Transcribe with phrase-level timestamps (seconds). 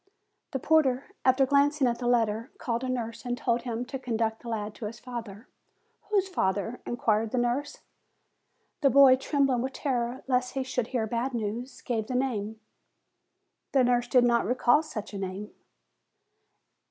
[0.49, 4.41] The porter, after glancing at the letter, called a nurse and told him to conduct
[4.41, 5.47] the lad to his father.
[6.09, 7.81] "Whose father?" inquired the nurse.
[8.81, 12.59] The boy, trembling with terror, lest he should hear bad news, gave the name.
[13.73, 15.51] The nurse did not recall such a name.